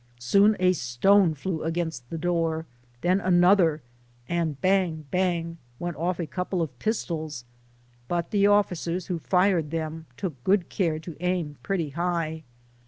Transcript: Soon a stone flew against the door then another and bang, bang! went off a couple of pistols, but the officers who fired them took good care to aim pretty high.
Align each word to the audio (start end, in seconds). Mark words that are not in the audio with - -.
Soon 0.17 0.55
a 0.59 0.73
stone 0.73 1.35
flew 1.35 1.61
against 1.61 2.09
the 2.09 2.17
door 2.17 2.65
then 3.01 3.21
another 3.21 3.83
and 4.27 4.59
bang, 4.59 5.05
bang! 5.11 5.59
went 5.77 5.95
off 5.95 6.19
a 6.19 6.25
couple 6.25 6.59
of 6.59 6.79
pistols, 6.79 7.45
but 8.07 8.31
the 8.31 8.47
officers 8.47 9.05
who 9.05 9.19
fired 9.19 9.69
them 9.69 10.07
took 10.17 10.43
good 10.43 10.69
care 10.69 10.97
to 10.97 11.15
aim 11.19 11.57
pretty 11.61 11.89
high. 11.91 12.41